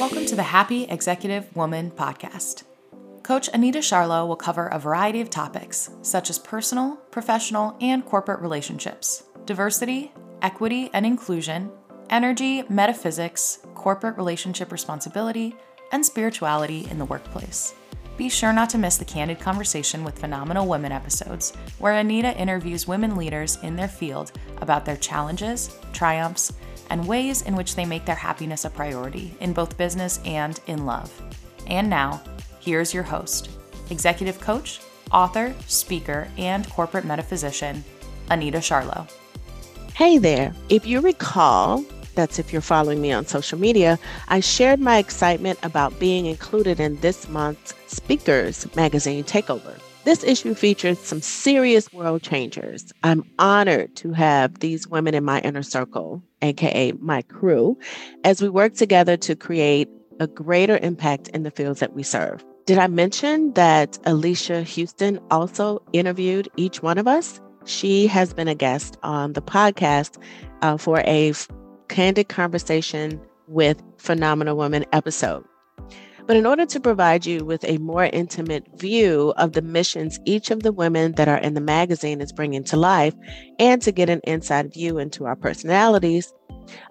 Welcome 0.00 0.24
to 0.24 0.34
the 0.34 0.42
Happy 0.42 0.84
Executive 0.84 1.54
Woman 1.54 1.90
podcast. 1.90 2.62
Coach 3.22 3.50
Anita 3.52 3.80
Charlo 3.80 4.26
will 4.26 4.34
cover 4.34 4.68
a 4.68 4.78
variety 4.78 5.20
of 5.20 5.28
topics, 5.28 5.90
such 6.00 6.30
as 6.30 6.38
personal, 6.38 6.96
professional, 7.10 7.76
and 7.82 8.02
corporate 8.06 8.40
relationships, 8.40 9.24
diversity, 9.44 10.10
equity 10.40 10.88
and 10.94 11.04
inclusion, 11.04 11.70
energy, 12.08 12.64
metaphysics, 12.70 13.58
corporate 13.74 14.16
relationship 14.16 14.72
responsibility, 14.72 15.54
and 15.92 16.04
spirituality 16.04 16.88
in 16.90 16.96
the 16.96 17.04
workplace. 17.04 17.74
Be 18.16 18.30
sure 18.30 18.54
not 18.54 18.70
to 18.70 18.78
miss 18.78 18.96
the 18.96 19.04
Candid 19.04 19.38
Conversation 19.38 20.02
with 20.02 20.18
Phenomenal 20.18 20.66
Women 20.66 20.92
episodes, 20.92 21.52
where 21.78 21.92
Anita 21.92 22.34
interviews 22.38 22.88
women 22.88 23.16
leaders 23.16 23.58
in 23.62 23.76
their 23.76 23.86
field 23.86 24.32
about 24.62 24.86
their 24.86 24.96
challenges, 24.96 25.76
triumphs, 25.92 26.54
and 26.90 27.06
ways 27.06 27.42
in 27.42 27.56
which 27.56 27.76
they 27.76 27.84
make 27.84 28.04
their 28.04 28.14
happiness 28.14 28.64
a 28.64 28.70
priority 28.70 29.34
in 29.40 29.52
both 29.52 29.78
business 29.78 30.20
and 30.24 30.60
in 30.66 30.84
love. 30.84 31.10
And 31.66 31.88
now, 31.88 32.20
here's 32.58 32.92
your 32.92 33.04
host, 33.04 33.50
executive 33.88 34.40
coach, 34.40 34.80
author, 35.12 35.54
speaker, 35.66 36.28
and 36.36 36.68
corporate 36.68 37.04
metaphysician, 37.04 37.84
Anita 38.28 38.58
Charlo. 38.58 39.10
Hey 39.94 40.18
there. 40.18 40.54
If 40.68 40.86
you 40.86 41.00
recall, 41.00 41.84
that's 42.14 42.38
if 42.38 42.52
you're 42.52 42.62
following 42.62 43.00
me 43.00 43.12
on 43.12 43.26
social 43.26 43.58
media, 43.58 43.98
I 44.28 44.40
shared 44.40 44.80
my 44.80 44.98
excitement 44.98 45.58
about 45.62 45.98
being 45.98 46.26
included 46.26 46.80
in 46.80 46.96
this 47.00 47.28
month's 47.28 47.74
Speakers 47.86 48.66
Magazine 48.76 49.24
Takeover. 49.24 49.78
This 50.04 50.24
issue 50.24 50.54
features 50.54 50.98
some 50.98 51.20
serious 51.20 51.92
world 51.92 52.22
changers. 52.22 52.90
I'm 53.02 53.22
honored 53.38 53.96
to 53.96 54.12
have 54.12 54.60
these 54.60 54.88
women 54.88 55.14
in 55.14 55.24
my 55.24 55.40
inner 55.40 55.62
circle, 55.62 56.22
aka 56.40 56.92
my 56.92 57.20
crew, 57.22 57.78
as 58.24 58.40
we 58.40 58.48
work 58.48 58.74
together 58.74 59.18
to 59.18 59.36
create 59.36 59.90
a 60.18 60.26
greater 60.26 60.78
impact 60.78 61.28
in 61.28 61.42
the 61.42 61.50
fields 61.50 61.80
that 61.80 61.92
we 61.92 62.02
serve. 62.02 62.42
Did 62.64 62.78
I 62.78 62.86
mention 62.86 63.52
that 63.54 63.98
Alicia 64.06 64.62
Houston 64.62 65.20
also 65.30 65.82
interviewed 65.92 66.48
each 66.56 66.82
one 66.82 66.96
of 66.96 67.06
us? 67.06 67.38
She 67.66 68.06
has 68.06 68.32
been 68.32 68.48
a 68.48 68.54
guest 68.54 68.96
on 69.02 69.34
the 69.34 69.42
podcast 69.42 70.16
uh, 70.62 70.78
for 70.78 71.00
a 71.00 71.34
candid 71.88 72.30
conversation 72.30 73.20
with 73.48 73.82
Phenomenal 73.98 74.56
Woman 74.56 74.86
episode. 74.92 75.44
But 76.30 76.36
in 76.36 76.46
order 76.46 76.64
to 76.64 76.78
provide 76.78 77.26
you 77.26 77.44
with 77.44 77.64
a 77.64 77.78
more 77.78 78.04
intimate 78.04 78.64
view 78.78 79.34
of 79.36 79.50
the 79.50 79.62
missions 79.62 80.20
each 80.24 80.52
of 80.52 80.62
the 80.62 80.70
women 80.70 81.10
that 81.14 81.26
are 81.26 81.38
in 81.38 81.54
the 81.54 81.60
magazine 81.60 82.20
is 82.20 82.30
bringing 82.30 82.62
to 82.66 82.76
life, 82.76 83.16
and 83.58 83.82
to 83.82 83.90
get 83.90 84.08
an 84.08 84.20
inside 84.22 84.72
view 84.72 84.98
into 84.98 85.24
our 85.24 85.34
personalities, 85.34 86.32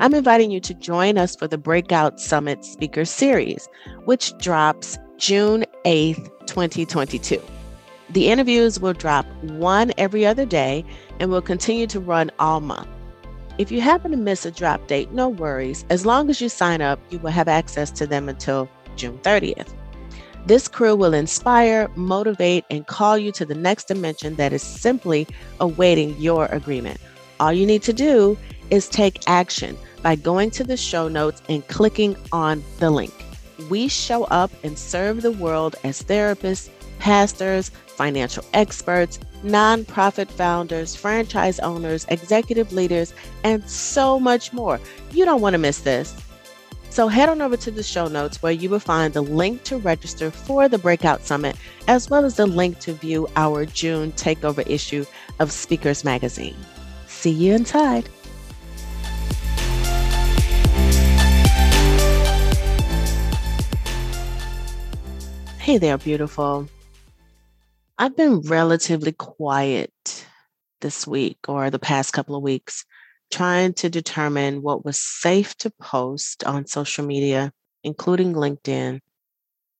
I'm 0.00 0.12
inviting 0.12 0.50
you 0.50 0.58
to 0.62 0.74
join 0.74 1.18
us 1.18 1.36
for 1.36 1.46
the 1.46 1.56
Breakout 1.56 2.18
Summit 2.18 2.64
Speaker 2.64 3.04
Series, 3.04 3.68
which 4.06 4.36
drops 4.38 4.98
June 5.18 5.64
8th, 5.84 6.28
2022. 6.48 7.40
The 8.10 8.30
interviews 8.30 8.80
will 8.80 8.92
drop 8.92 9.24
one 9.42 9.92
every 9.98 10.26
other 10.26 10.46
day 10.46 10.84
and 11.20 11.30
will 11.30 11.42
continue 11.42 11.86
to 11.86 12.00
run 12.00 12.32
all 12.40 12.58
month. 12.58 12.88
If 13.58 13.70
you 13.70 13.80
happen 13.80 14.10
to 14.12 14.16
miss 14.16 14.44
a 14.46 14.50
drop 14.50 14.88
date, 14.88 15.12
no 15.12 15.28
worries. 15.28 15.84
As 15.90 16.06
long 16.06 16.28
as 16.28 16.40
you 16.40 16.48
sign 16.48 16.80
up, 16.80 17.00
you 17.10 17.20
will 17.20 17.30
have 17.30 17.46
access 17.48 17.92
to 17.92 18.06
them 18.06 18.28
until 18.28 18.68
June 18.98 19.18
30th. 19.20 19.72
This 20.46 20.68
crew 20.68 20.96
will 20.96 21.14
inspire, 21.14 21.90
motivate, 21.94 22.64
and 22.70 22.86
call 22.86 23.18
you 23.18 23.32
to 23.32 23.44
the 23.44 23.54
next 23.54 23.88
dimension 23.88 24.36
that 24.36 24.52
is 24.52 24.62
simply 24.62 25.26
awaiting 25.60 26.16
your 26.18 26.46
agreement. 26.46 27.00
All 27.40 27.52
you 27.52 27.66
need 27.66 27.82
to 27.82 27.92
do 27.92 28.36
is 28.70 28.88
take 28.88 29.20
action 29.26 29.76
by 30.02 30.16
going 30.16 30.50
to 30.52 30.64
the 30.64 30.76
show 30.76 31.08
notes 31.08 31.42
and 31.48 31.66
clicking 31.68 32.16
on 32.32 32.62
the 32.78 32.90
link. 32.90 33.12
We 33.68 33.88
show 33.88 34.24
up 34.24 34.50
and 34.62 34.78
serve 34.78 35.22
the 35.22 35.32
world 35.32 35.76
as 35.84 36.02
therapists, 36.02 36.70
pastors, 36.98 37.70
financial 37.86 38.44
experts, 38.54 39.18
nonprofit 39.44 40.30
founders, 40.30 40.94
franchise 40.94 41.58
owners, 41.60 42.06
executive 42.08 42.72
leaders, 42.72 43.12
and 43.44 43.68
so 43.68 44.18
much 44.18 44.52
more. 44.52 44.80
You 45.12 45.24
don't 45.24 45.40
want 45.40 45.54
to 45.54 45.58
miss 45.58 45.80
this. 45.80 46.14
So 46.98 47.06
head 47.06 47.28
on 47.28 47.40
over 47.40 47.56
to 47.58 47.70
the 47.70 47.84
show 47.84 48.08
notes 48.08 48.42
where 48.42 48.50
you 48.50 48.68
will 48.68 48.80
find 48.80 49.14
the 49.14 49.22
link 49.22 49.62
to 49.62 49.78
register 49.78 50.32
for 50.32 50.68
the 50.68 50.78
Breakout 50.78 51.22
Summit, 51.22 51.54
as 51.86 52.10
well 52.10 52.24
as 52.24 52.34
the 52.34 52.44
link 52.44 52.80
to 52.80 52.92
view 52.92 53.28
our 53.36 53.64
June 53.66 54.10
takeover 54.14 54.68
issue 54.68 55.04
of 55.38 55.52
Speakers 55.52 56.02
Magazine. 56.02 56.56
See 57.06 57.30
you 57.30 57.54
inside. 57.54 58.08
Hey 65.60 65.78
there, 65.78 65.98
beautiful. 65.98 66.68
I've 67.96 68.16
been 68.16 68.40
relatively 68.40 69.12
quiet 69.12 70.26
this 70.80 71.06
week 71.06 71.38
or 71.46 71.70
the 71.70 71.78
past 71.78 72.12
couple 72.12 72.34
of 72.34 72.42
weeks, 72.42 72.84
trying 73.30 73.74
to 73.74 73.90
determine 73.90 74.62
what 74.62 74.84
was 74.84 75.00
safe 75.00 75.56
to 75.58 75.70
post 75.80 76.44
on 76.44 76.66
social 76.66 77.04
media, 77.04 77.52
including 77.82 78.34
LinkedIn, 78.34 79.00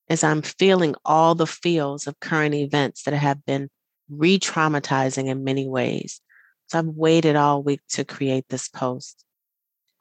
as 0.09 0.25
I'm 0.25 0.43
feeling 0.43 0.95
all 1.05 1.35
the 1.35 1.47
feels 1.47 2.07
of 2.07 2.21
current 2.21 2.55
events 2.55 3.03
that 3.05 3.15
have 3.15 3.45
been 3.45 3.69
re 4.11 4.39
traumatizing 4.39 5.29
in 5.29 5.45
many 5.45 5.69
ways. 5.69 6.21
So 6.67 6.79
I've 6.79 6.87
waited 6.87 7.37
all 7.37 7.63
week 7.63 7.81
to 7.91 8.05
create 8.05 8.45
this 8.49 8.69
post. 8.69 9.25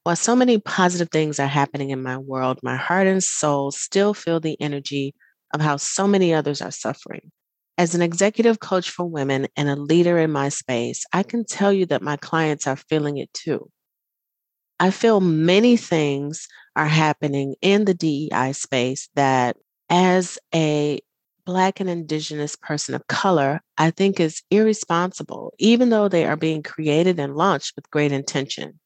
While 0.04 0.16
so 0.16 0.36
many 0.36 0.58
positive 0.60 1.10
things 1.10 1.40
are 1.40 1.48
happening 1.48 1.90
in 1.90 2.02
my 2.02 2.18
world, 2.18 2.60
my 2.64 2.78
heart 2.78 3.08
and 3.08 3.24
soul 3.24 3.72
still 3.72 4.14
feel 4.14 4.40
the 4.40 4.60
energy 4.62 5.14
of 5.54 5.62
how 5.62 5.78
so 5.78 6.08
many 6.08 6.34
others 6.34 6.62
are 6.62 6.72
suffering. 6.72 7.32
As 7.78 7.94
an 7.94 8.02
executive 8.02 8.60
coach 8.60 8.90
for 8.90 9.06
women 9.06 9.48
and 9.56 9.70
a 9.70 9.76
leader 9.76 10.18
in 10.18 10.32
my 10.32 10.50
space, 10.50 11.06
I 11.14 11.22
can 11.22 11.46
tell 11.46 11.72
you 11.72 11.86
that 11.88 12.02
my 12.02 12.18
clients 12.18 12.66
are 12.66 12.76
feeling 12.76 13.18
it 13.18 13.32
too. 13.34 13.70
I 14.80 14.90
feel 14.92 15.20
many 15.20 15.78
things 15.78 16.48
are 16.76 16.88
happening 16.88 17.56
in 17.62 17.86
the 17.86 17.94
DEI 17.94 18.54
space 18.54 19.10
that, 19.16 19.58
as 19.90 20.40
a 20.54 21.02
Black 21.46 21.80
and 21.80 21.90
Indigenous 21.90 22.56
person 22.56 22.94
of 22.94 23.08
color, 23.08 23.62
I 23.78 23.92
think 23.92 24.20
is 24.20 24.42
irresponsible, 24.52 25.54
even 25.60 25.90
though 25.90 26.10
they 26.10 26.26
are 26.26 26.36
being 26.36 26.62
created 26.64 27.20
and 27.20 27.36
launched 27.36 27.74
with 27.76 27.90
great 27.90 28.12
intention. 28.12 28.80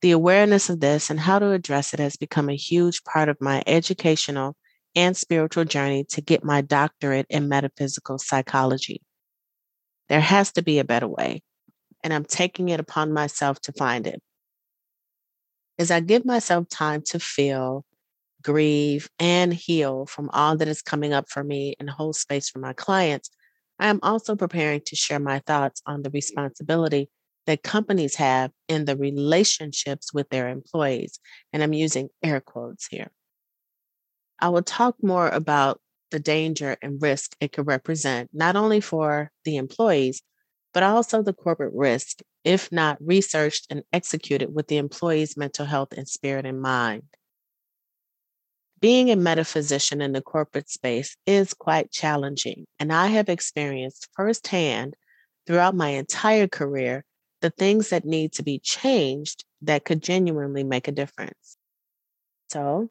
The 0.00 0.10
awareness 0.10 0.68
of 0.68 0.80
this 0.80 1.10
and 1.10 1.20
how 1.20 1.38
to 1.38 1.52
address 1.52 1.94
it 1.94 2.00
has 2.00 2.16
become 2.16 2.48
a 2.48 2.56
huge 2.56 3.04
part 3.04 3.28
of 3.28 3.40
my 3.40 3.62
educational 3.66 4.56
and 4.94 5.16
spiritual 5.16 5.64
journey 5.64 6.04
to 6.10 6.20
get 6.20 6.44
my 6.44 6.60
doctorate 6.60 7.26
in 7.28 7.48
metaphysical 7.48 8.18
psychology. 8.18 9.02
There 10.08 10.20
has 10.20 10.52
to 10.52 10.62
be 10.62 10.78
a 10.78 10.84
better 10.84 11.08
way, 11.08 11.42
and 12.02 12.12
I'm 12.12 12.24
taking 12.24 12.68
it 12.68 12.80
upon 12.80 13.12
myself 13.12 13.60
to 13.62 13.72
find 13.72 14.06
it. 14.06 14.20
As 15.78 15.90
I 15.90 16.00
give 16.00 16.24
myself 16.24 16.68
time 16.68 17.02
to 17.06 17.18
feel, 17.18 17.84
grieve, 18.42 19.08
and 19.18 19.52
heal 19.52 20.06
from 20.06 20.28
all 20.30 20.56
that 20.56 20.68
is 20.68 20.82
coming 20.82 21.12
up 21.12 21.30
for 21.30 21.42
me 21.42 21.74
and 21.80 21.88
hold 21.88 22.16
space 22.16 22.50
for 22.50 22.58
my 22.58 22.72
clients, 22.72 23.30
I 23.78 23.88
am 23.88 24.00
also 24.02 24.36
preparing 24.36 24.82
to 24.86 24.96
share 24.96 25.18
my 25.18 25.40
thoughts 25.40 25.82
on 25.86 26.02
the 26.02 26.10
responsibility 26.10 27.08
that 27.46 27.62
companies 27.62 28.16
have 28.16 28.52
in 28.68 28.84
the 28.84 28.96
relationships 28.96 30.12
with 30.12 30.28
their 30.28 30.48
employees. 30.48 31.18
And 31.52 31.62
I'm 31.62 31.72
using 31.72 32.08
air 32.22 32.40
quotes 32.40 32.86
here. 32.86 33.10
I 34.42 34.48
will 34.48 34.64
talk 34.64 34.96
more 35.00 35.28
about 35.28 35.80
the 36.10 36.18
danger 36.18 36.76
and 36.82 37.00
risk 37.00 37.36
it 37.40 37.52
could 37.52 37.68
represent, 37.68 38.28
not 38.32 38.56
only 38.56 38.80
for 38.80 39.30
the 39.44 39.56
employees, 39.56 40.20
but 40.74 40.82
also 40.82 41.22
the 41.22 41.32
corporate 41.32 41.72
risk, 41.72 42.18
if 42.42 42.72
not 42.72 42.98
researched 43.00 43.68
and 43.70 43.84
executed 43.92 44.52
with 44.52 44.66
the 44.66 44.78
employee's 44.78 45.36
mental 45.36 45.64
health 45.64 45.92
and 45.92 46.08
spirit 46.08 46.44
in 46.44 46.60
mind. 46.60 47.04
Being 48.80 49.12
a 49.12 49.16
metaphysician 49.16 50.02
in 50.02 50.10
the 50.10 50.20
corporate 50.20 50.68
space 50.68 51.16
is 51.24 51.54
quite 51.54 51.92
challenging, 51.92 52.66
and 52.80 52.92
I 52.92 53.06
have 53.06 53.28
experienced 53.28 54.08
firsthand 54.16 54.96
throughout 55.46 55.76
my 55.76 55.90
entire 55.90 56.48
career 56.48 57.04
the 57.42 57.50
things 57.50 57.90
that 57.90 58.04
need 58.04 58.32
to 58.32 58.42
be 58.42 58.58
changed 58.58 59.44
that 59.62 59.84
could 59.84 60.02
genuinely 60.02 60.64
make 60.64 60.88
a 60.88 60.92
difference. 60.92 61.56
So, 62.50 62.90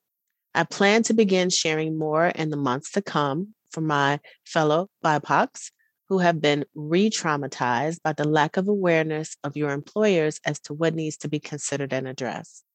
I 0.54 0.64
plan 0.66 1.04
to 1.04 1.14
begin 1.14 1.50
sharing 1.50 1.98
more 1.98 2.28
in 2.28 2.50
the 2.50 2.58
months 2.58 2.92
to 2.92 3.02
come 3.02 3.56
for 3.72 3.82
my 3.82 4.20
fellow 4.46 4.90
BIPOCs 5.04 5.72
who 6.10 6.20
have 6.20 6.42
been 6.42 6.66
re 6.76 7.10
traumatized 7.10 8.02
by 8.04 8.12
the 8.12 8.28
lack 8.28 8.58
of 8.58 8.68
awareness 8.68 9.38
of 9.46 9.56
your 9.56 9.70
employers 9.72 10.42
as 10.46 10.60
to 10.60 10.74
what 10.74 10.94
needs 10.94 11.16
to 11.18 11.30
be 11.30 11.40
considered 11.40 11.94
and 11.94 12.06
addressed. 12.06 12.66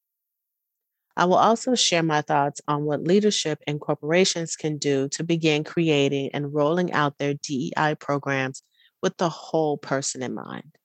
I 1.15 1.25
will 1.25 1.35
also 1.35 1.75
share 1.75 2.01
my 2.01 2.21
thoughts 2.21 2.61
on 2.67 2.85
what 2.85 3.03
leadership 3.03 3.59
and 3.67 3.79
corporations 3.79 4.55
can 4.55 4.77
do 4.77 5.07
to 5.09 5.23
begin 5.23 5.63
creating 5.63 6.31
and 6.33 6.53
rolling 6.53 6.91
out 6.93 7.19
their 7.19 7.35
DEI 7.35 7.95
programs 7.99 8.63
with 9.03 9.17
the 9.17 9.29
whole 9.29 9.77
person 9.77 10.23
in 10.23 10.33
mind. 10.33 10.75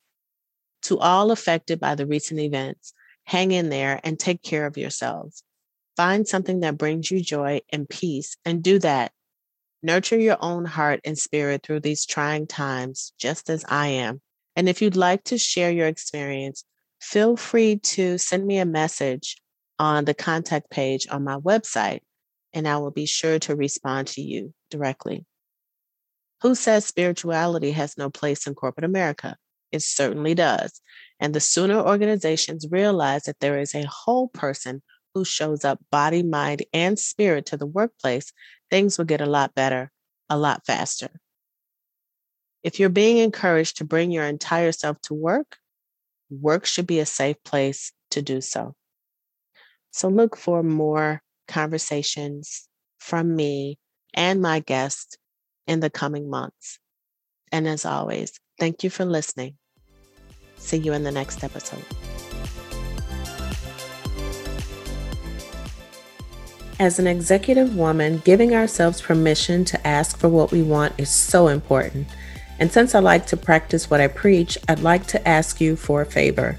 To 0.82 0.98
all 0.98 1.30
affected 1.30 1.80
by 1.80 1.94
the 1.94 2.06
recent 2.06 2.40
events, 2.40 2.92
hang 3.24 3.52
in 3.52 3.70
there 3.70 4.00
and 4.04 4.18
take 4.18 4.42
care 4.42 4.66
of 4.66 4.76
yourselves. 4.76 5.42
Find 6.02 6.26
something 6.26 6.58
that 6.60 6.78
brings 6.78 7.12
you 7.12 7.20
joy 7.20 7.60
and 7.70 7.88
peace 7.88 8.36
and 8.44 8.60
do 8.60 8.80
that. 8.80 9.12
Nurture 9.84 10.18
your 10.18 10.36
own 10.40 10.64
heart 10.64 10.98
and 11.04 11.16
spirit 11.16 11.62
through 11.62 11.78
these 11.78 12.04
trying 12.04 12.48
times, 12.48 13.12
just 13.20 13.48
as 13.48 13.64
I 13.68 13.86
am. 13.86 14.20
And 14.56 14.68
if 14.68 14.82
you'd 14.82 14.96
like 14.96 15.22
to 15.26 15.38
share 15.38 15.70
your 15.70 15.86
experience, 15.86 16.64
feel 17.00 17.36
free 17.36 17.76
to 17.76 18.18
send 18.18 18.44
me 18.44 18.58
a 18.58 18.64
message 18.64 19.40
on 19.78 20.04
the 20.04 20.12
contact 20.12 20.70
page 20.70 21.06
on 21.08 21.22
my 21.22 21.36
website, 21.36 22.00
and 22.52 22.66
I 22.66 22.78
will 22.78 22.90
be 22.90 23.06
sure 23.06 23.38
to 23.38 23.54
respond 23.54 24.08
to 24.08 24.22
you 24.22 24.52
directly. 24.70 25.24
Who 26.40 26.56
says 26.56 26.84
spirituality 26.84 27.70
has 27.70 27.96
no 27.96 28.10
place 28.10 28.48
in 28.48 28.56
corporate 28.56 28.86
America? 28.86 29.36
It 29.70 29.82
certainly 29.82 30.34
does. 30.34 30.80
And 31.20 31.32
the 31.32 31.38
sooner 31.38 31.78
organizations 31.78 32.66
realize 32.68 33.22
that 33.26 33.38
there 33.38 33.60
is 33.60 33.72
a 33.72 33.86
whole 33.86 34.26
person 34.26 34.82
who 35.14 35.24
shows 35.24 35.64
up 35.64 35.80
body, 35.90 36.22
mind, 36.22 36.62
and 36.72 36.98
spirit 36.98 37.46
to 37.46 37.56
the 37.56 37.66
workplace, 37.66 38.32
things 38.70 38.98
will 38.98 39.04
get 39.04 39.20
a 39.20 39.26
lot 39.26 39.54
better, 39.54 39.90
a 40.28 40.38
lot 40.38 40.64
faster. 40.66 41.10
If 42.62 42.78
you're 42.78 42.88
being 42.88 43.18
encouraged 43.18 43.78
to 43.78 43.84
bring 43.84 44.10
your 44.10 44.24
entire 44.24 44.72
self 44.72 45.00
to 45.02 45.14
work, 45.14 45.56
work 46.30 46.64
should 46.64 46.86
be 46.86 47.00
a 47.00 47.06
safe 47.06 47.42
place 47.44 47.92
to 48.10 48.22
do 48.22 48.40
so. 48.40 48.74
So 49.90 50.08
look 50.08 50.36
for 50.36 50.62
more 50.62 51.22
conversations 51.48 52.68
from 52.98 53.36
me 53.36 53.78
and 54.14 54.40
my 54.40 54.60
guest 54.60 55.18
in 55.66 55.80
the 55.80 55.90
coming 55.90 56.30
months. 56.30 56.78
And 57.50 57.68
as 57.68 57.84
always, 57.84 58.32
thank 58.58 58.84
you 58.84 58.90
for 58.90 59.04
listening. 59.04 59.56
See 60.56 60.78
you 60.78 60.92
in 60.92 61.02
the 61.02 61.12
next 61.12 61.44
episode. 61.44 61.84
As 66.82 66.98
an 66.98 67.06
executive 67.06 67.76
woman, 67.76 68.20
giving 68.24 68.56
ourselves 68.56 69.00
permission 69.00 69.64
to 69.66 69.86
ask 69.86 70.18
for 70.18 70.28
what 70.28 70.50
we 70.50 70.62
want 70.62 70.92
is 70.98 71.08
so 71.08 71.46
important. 71.46 72.08
And 72.58 72.72
since 72.72 72.96
I 72.96 72.98
like 72.98 73.24
to 73.26 73.36
practice 73.36 73.88
what 73.88 74.00
I 74.00 74.08
preach, 74.08 74.58
I'd 74.68 74.80
like 74.80 75.06
to 75.06 75.28
ask 75.28 75.60
you 75.60 75.76
for 75.76 76.02
a 76.02 76.06
favor. 76.06 76.58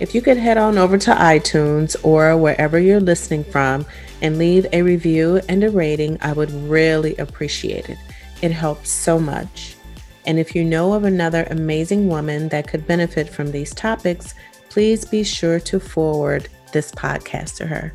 If 0.00 0.12
you 0.12 0.22
could 0.22 0.38
head 0.38 0.58
on 0.58 0.76
over 0.76 0.98
to 0.98 1.12
iTunes 1.12 1.94
or 2.02 2.36
wherever 2.36 2.80
you're 2.80 2.98
listening 2.98 3.44
from 3.44 3.86
and 4.20 4.38
leave 4.38 4.66
a 4.72 4.82
review 4.82 5.40
and 5.48 5.62
a 5.62 5.70
rating, 5.70 6.18
I 6.20 6.32
would 6.32 6.50
really 6.68 7.14
appreciate 7.18 7.88
it. 7.88 7.98
It 8.42 8.50
helps 8.50 8.90
so 8.90 9.20
much. 9.20 9.76
And 10.26 10.40
if 10.40 10.52
you 10.52 10.64
know 10.64 10.94
of 10.94 11.04
another 11.04 11.46
amazing 11.48 12.08
woman 12.08 12.48
that 12.48 12.66
could 12.66 12.88
benefit 12.88 13.28
from 13.28 13.52
these 13.52 13.72
topics, 13.72 14.34
please 14.68 15.04
be 15.04 15.22
sure 15.22 15.60
to 15.60 15.78
forward 15.78 16.48
this 16.72 16.90
podcast 16.90 17.58
to 17.58 17.68
her. 17.68 17.92